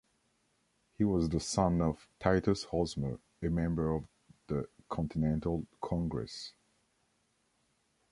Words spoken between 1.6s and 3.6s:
of Titus Hosmer, a